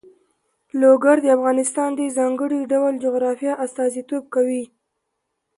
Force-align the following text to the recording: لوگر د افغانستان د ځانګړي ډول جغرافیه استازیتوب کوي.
لوگر 0.81 1.17
د 1.21 1.27
افغانستان 1.37 1.89
د 1.95 2.01
ځانګړي 2.17 2.59
ډول 2.71 2.93
جغرافیه 3.05 3.53
استازیتوب 3.65 4.23
کوي. 4.35 4.63